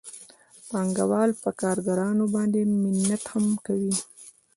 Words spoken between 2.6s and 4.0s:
منت هم کوي